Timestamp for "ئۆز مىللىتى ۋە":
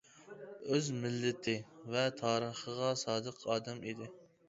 0.71-2.07